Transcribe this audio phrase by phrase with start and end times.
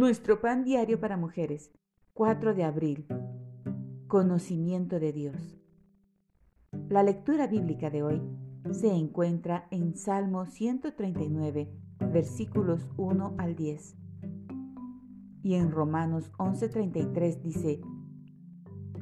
[0.00, 1.70] Nuestro pan diario para mujeres,
[2.14, 3.06] 4 de abril.
[4.06, 5.60] Conocimiento de Dios.
[6.88, 8.22] La lectura bíblica de hoy
[8.72, 11.70] se encuentra en Salmo 139,
[12.10, 13.98] versículos 1 al 10.
[15.42, 17.82] Y en Romanos 11:33 dice,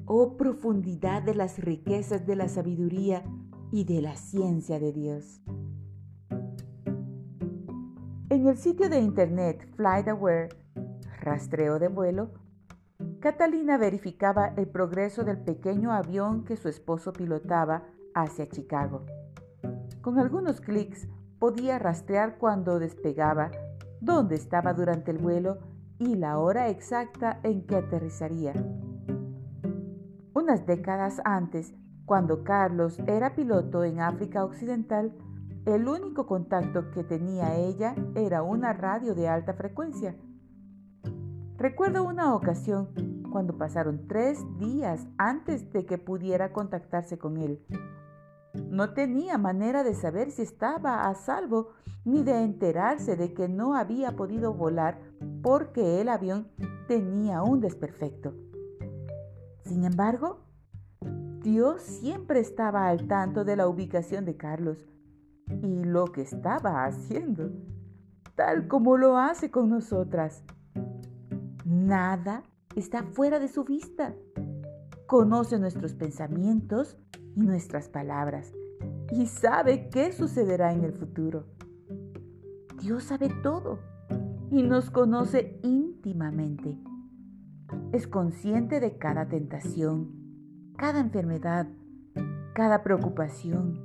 [0.04, 3.22] Oh profundidad de las riquezas de la sabiduría
[3.70, 5.40] y de la ciencia de Dios.
[8.30, 10.48] En el sitio de internet FlightAware
[11.20, 12.30] rastreo de vuelo,
[13.20, 19.04] Catalina verificaba el progreso del pequeño avión que su esposo pilotaba hacia Chicago.
[20.00, 21.08] Con algunos clics
[21.38, 23.50] podía rastrear cuando despegaba,
[24.00, 25.58] dónde estaba durante el vuelo
[25.98, 28.52] y la hora exacta en que aterrizaría.
[30.34, 31.74] Unas décadas antes,
[32.04, 35.12] cuando Carlos era piloto en África Occidental,
[35.66, 40.16] el único contacto que tenía ella era una radio de alta frecuencia
[41.58, 42.88] Recuerdo una ocasión
[43.32, 47.66] cuando pasaron tres días antes de que pudiera contactarse con él.
[48.70, 51.70] No tenía manera de saber si estaba a salvo
[52.04, 55.00] ni de enterarse de que no había podido volar
[55.42, 56.46] porque el avión
[56.86, 58.34] tenía un desperfecto.
[59.64, 60.44] Sin embargo,
[61.42, 64.86] Dios siempre estaba al tanto de la ubicación de Carlos
[65.60, 67.50] y lo que estaba haciendo,
[68.36, 70.44] tal como lo hace con nosotras.
[71.68, 72.44] Nada
[72.76, 74.14] está fuera de su vista.
[75.06, 76.96] Conoce nuestros pensamientos
[77.34, 78.54] y nuestras palabras
[79.12, 81.44] y sabe qué sucederá en el futuro.
[82.80, 83.80] Dios sabe todo
[84.50, 86.78] y nos conoce íntimamente.
[87.92, 91.68] Es consciente de cada tentación, cada enfermedad,
[92.54, 93.78] cada preocupación,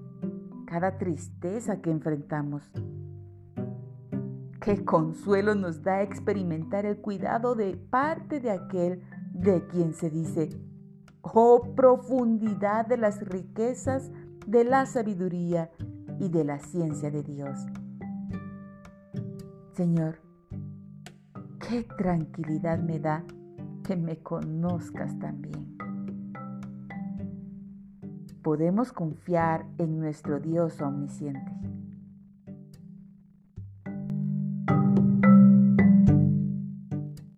[0.65, 2.63] cada tristeza que enfrentamos.
[4.63, 9.03] Qué consuelo nos da experimentar el cuidado de parte de aquel
[9.33, 10.57] de quien se dice,
[11.21, 14.09] oh profundidad de las riquezas
[14.47, 15.69] de la sabiduría
[16.17, 17.59] y de la ciencia de Dios.
[19.73, 20.19] Señor,
[21.67, 23.25] qué tranquilidad me da
[23.83, 25.75] que me conozcas también.
[28.41, 31.51] Podemos confiar en nuestro Dios omnisciente